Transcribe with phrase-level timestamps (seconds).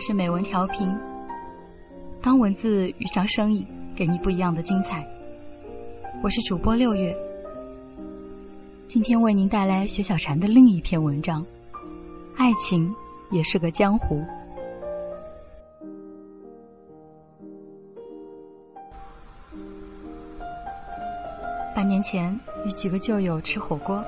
[0.00, 0.88] 是美文调频。
[2.20, 5.06] 当文字遇上声音，给你不一样的精彩。
[6.22, 7.16] 我是主播六月，
[8.86, 11.44] 今天为您带来薛小婵的另一篇文章：
[12.36, 12.94] 爱情
[13.30, 14.22] 也是个江湖。
[21.74, 24.04] 半年前与几个旧友吃火锅，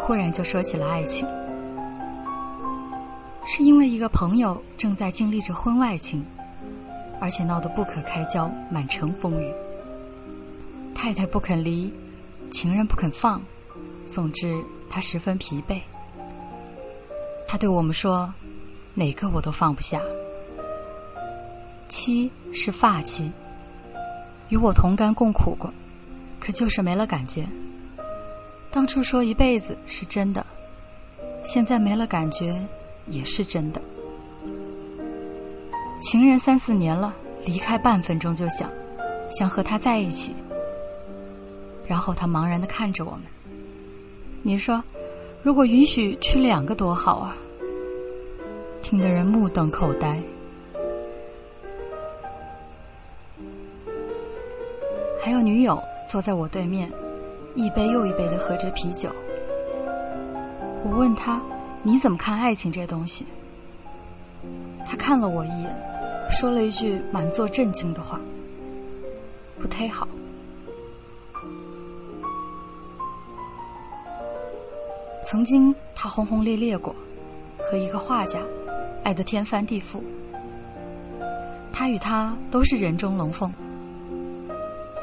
[0.00, 1.28] 忽然就说起了爱情。
[3.58, 6.24] 是因为一个朋友正在经历着婚外情，
[7.20, 9.52] 而且闹得不可开交，满城风雨。
[10.94, 11.92] 太太不肯离，
[12.52, 13.42] 情人不肯放，
[14.08, 15.80] 总之他十分疲惫。
[17.48, 18.32] 他对我们说
[18.94, 20.00] ：“哪个我都放不下。”
[21.88, 23.28] 妻是发妻，
[24.50, 25.68] 与我同甘共苦过，
[26.38, 27.44] 可就是没了感觉。
[28.70, 30.46] 当初说一辈子是真的，
[31.42, 32.56] 现在没了感觉。
[33.08, 33.80] 也是真的。
[36.00, 37.14] 情人三四年了，
[37.44, 38.70] 离开半分钟就想，
[39.30, 40.34] 想和他在一起。
[41.86, 43.22] 然后他茫然的看着我们。
[44.42, 44.82] 你说，
[45.42, 47.36] 如果允许娶两个多好啊！
[48.82, 50.22] 听得人目瞪口呆。
[55.20, 56.90] 还有女友坐在我对面，
[57.54, 59.10] 一杯又一杯的喝着啤酒。
[60.84, 61.42] 我问他。
[61.82, 63.26] 你怎么看爱情这东西？
[64.86, 65.74] 他看了我一眼，
[66.30, 68.18] 说了一句满座震惊的话
[69.60, 70.08] ：“不忒好。”
[75.24, 76.94] 曾经他轰轰烈烈过，
[77.58, 78.40] 和一个画家
[79.04, 80.00] 爱得天翻地覆。
[81.72, 83.52] 他与他都是人中龙凤。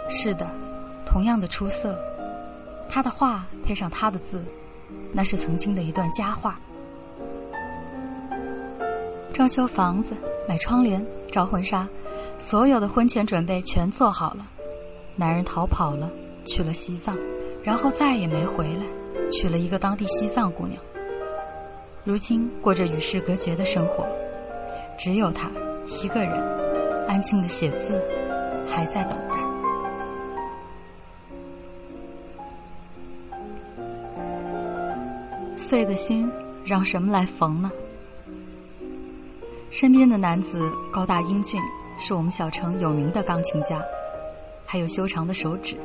[0.09, 0.49] 是的，
[1.05, 1.95] 同样的出色，
[2.89, 4.43] 他的画配上他的字。
[5.11, 6.59] 那是曾经的一段佳话。
[9.33, 10.15] 装修房子、
[10.47, 11.87] 买窗帘、找婚纱，
[12.37, 14.47] 所有的婚前准备全做好了。
[15.15, 16.09] 男人逃跑了，
[16.45, 17.17] 去了西藏，
[17.63, 18.83] 然后再也没回来，
[19.31, 20.81] 娶了一个当地西藏姑娘。
[22.03, 24.05] 如今过着与世隔绝的生活，
[24.97, 25.49] 只有他
[26.01, 26.31] 一个人，
[27.07, 28.01] 安静的写字，
[28.67, 29.44] 还在等待。
[35.67, 36.31] 碎的心，
[36.63, 37.71] 让什么来缝呢？
[39.71, 41.59] 身边的男子高大英俊，
[41.97, 43.83] 是我们小城有名的钢琴家，
[44.63, 45.75] 还有修长的手指。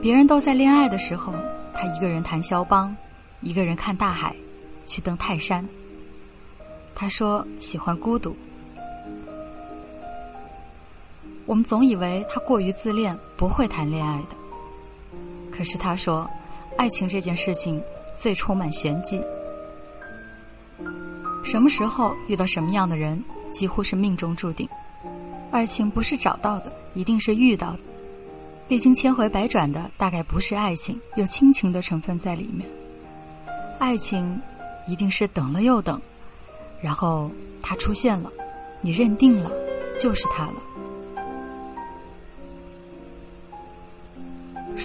[0.00, 1.34] 别人都在恋爱的时候，
[1.74, 2.96] 他一个人弹肖邦，
[3.42, 4.34] 一个人看大海，
[4.86, 5.62] 去登泰山。
[6.94, 8.34] 他说喜欢孤独。
[11.44, 14.36] 我们总以为他过于自恋，不会谈恋爱的。
[15.50, 16.26] 可是他说。
[16.76, 17.82] 爱情这件事情
[18.18, 19.20] 最充满玄机。
[21.42, 24.68] 什么时候遇到什么样的人，几乎是命中注定。
[25.50, 27.78] 爱情不是找到的，一定是遇到的。
[28.68, 32.68] 历经千回百转的，大概不是爱情，有亲情的成分在里面。
[33.78, 34.40] 爱情
[34.88, 36.00] 一定是等了又等，
[36.80, 37.30] 然后
[37.62, 38.30] 他出现了，
[38.80, 39.50] 你认定了，
[39.98, 40.54] 就是他了。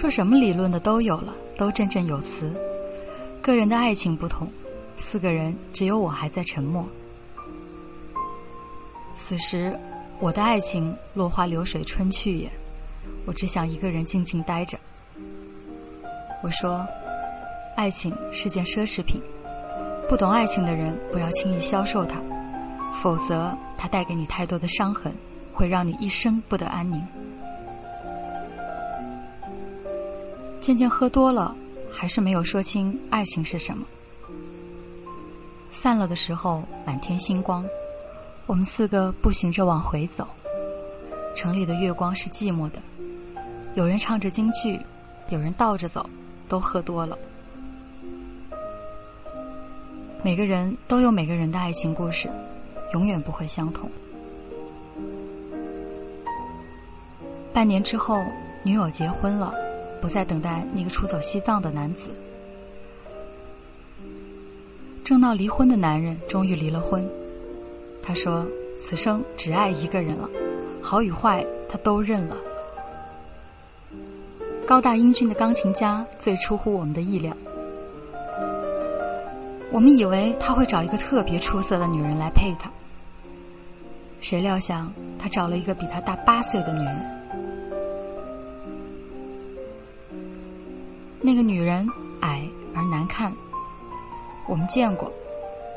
[0.02, 1.32] 说什么理论的都有了。
[1.56, 2.52] 都振振有词，
[3.40, 4.50] 个人的爱情不同，
[4.96, 6.84] 四个人只有我还在沉默。
[9.14, 9.78] 此时，
[10.18, 12.50] 我的爱情落花流水春去也，
[13.26, 14.76] 我只想一个人静静待着。
[16.42, 16.84] 我说，
[17.76, 19.22] 爱情是件奢侈品，
[20.08, 22.20] 不懂爱情的人不要轻易销售它，
[23.00, 25.14] 否则它带给你太多的伤痕，
[25.52, 27.00] 会让你一生不得安宁。
[30.62, 31.52] 渐渐喝多了，
[31.90, 33.84] 还是没有说清爱情是什么。
[35.72, 37.66] 散了的时候，满天星光，
[38.46, 40.24] 我们四个步行着往回走。
[41.34, 42.78] 城里的月光是寂寞的，
[43.74, 44.80] 有人唱着京剧，
[45.30, 46.08] 有人倒着走，
[46.46, 47.18] 都喝多了。
[50.22, 52.30] 每个人都有每个人的爱情故事，
[52.92, 53.90] 永远不会相同。
[57.52, 58.22] 半年之后，
[58.62, 59.52] 女友结婚了。
[60.02, 62.10] 不再等待那个出走西藏的男子。
[65.04, 67.08] 正闹离婚的男人终于离了婚。
[68.02, 68.44] 他说
[68.80, 70.28] ：“此生只爱一个人了，
[70.82, 72.36] 好与坏他都认了。”
[74.66, 77.36] 高大英俊的钢琴家最出乎我们的意料。
[79.70, 82.68] 我们以为他会找一个特别出色的女人来配他，
[84.20, 87.21] 谁料想他找了一个比他大八岁的女人。
[91.24, 91.88] 那个女人
[92.20, 93.32] 矮而难看，
[94.48, 95.10] 我们见过，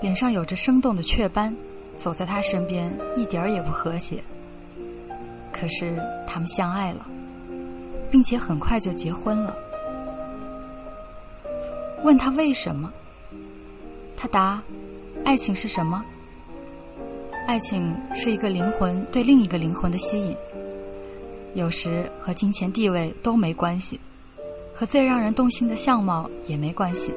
[0.02, 1.56] 脸上有着生动的雀斑，
[1.98, 4.24] 走在他身边一点儿也不和谐。
[5.54, 5.96] 可是
[6.26, 7.06] 他们相爱了，
[8.10, 9.56] 并且很快就结婚了。
[12.04, 12.92] 问他为什么？
[14.18, 14.62] 他答
[15.24, 16.04] ：“爱情是什么？
[17.48, 20.36] 爱情是一个灵魂对另一个灵魂的吸引。
[21.54, 24.00] 有时和金钱地位都没关系，
[24.76, 27.14] 和最让人动心的相貌也没关系。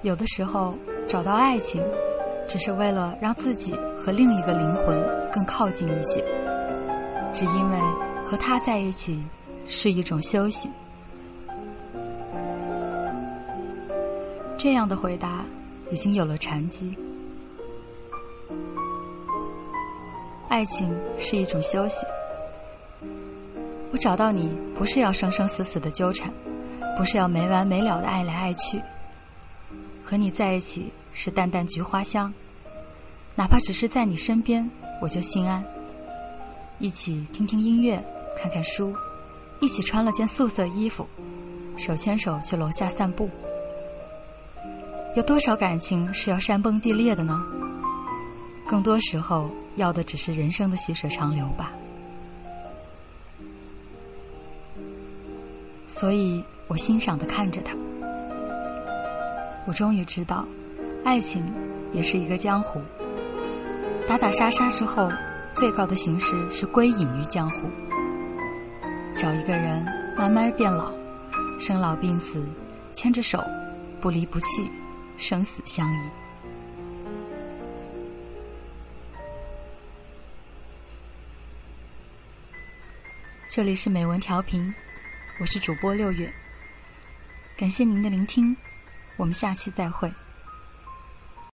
[0.00, 0.74] 有的时候
[1.06, 1.80] 找到爱情，
[2.48, 5.00] 只是为了让自己和另一个灵魂
[5.30, 6.24] 更靠近一些，
[7.32, 7.78] 只因为
[8.24, 9.22] 和他在一起
[9.66, 10.70] 是一种休息。”
[14.56, 15.44] 这样的回答
[15.90, 16.96] 已经有了禅机。
[20.48, 22.06] 爱情是一种休息。
[23.92, 26.32] 我找到你，不是要生生死死的纠缠，
[26.96, 28.80] 不是要没完没了的爱来爱去。
[30.02, 32.32] 和你在一起是淡淡菊花香，
[33.34, 34.68] 哪怕只是在你身边，
[35.02, 35.62] 我就心安。
[36.78, 38.02] 一起听听音乐，
[38.36, 38.94] 看看书，
[39.60, 41.06] 一起穿了件素色衣服，
[41.76, 43.28] 手牵手去楼下散步。
[45.14, 47.44] 有多少感情是要山崩地裂的呢？
[48.66, 51.72] 更多时候要的只是人生的细水长流吧。
[55.94, 57.76] 所以我欣赏的看着他，
[59.66, 60.44] 我终于知道，
[61.04, 61.44] 爱情
[61.92, 62.80] 也是一个江湖。
[64.08, 65.08] 打打杀杀之后，
[65.52, 67.68] 最高的形式是归隐于江湖，
[69.14, 69.84] 找一个人
[70.16, 70.90] 慢慢变老，
[71.60, 72.44] 生老病死，
[72.92, 73.40] 牵着手，
[74.00, 74.68] 不离不弃。
[75.18, 75.96] 生死相依。
[83.48, 84.74] 这里是美文调频，
[85.42, 86.32] 我是主播六月，
[87.56, 88.56] 感谢您的聆听，
[89.16, 90.08] 我们下期再会。